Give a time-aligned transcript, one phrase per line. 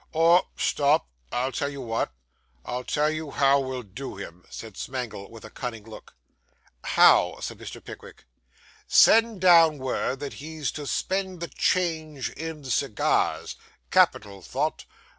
[0.13, 2.11] Or stop I'll tell you what
[2.65, 6.15] I'll tell you how we'll do him,' said Smangle, with a cunning look.
[6.83, 7.85] 'How?' said Mr.
[7.85, 8.25] Pickwick.
[8.87, 13.57] 'Send down word that he's to spend the change in cigars.
[13.91, 14.85] Capital thought.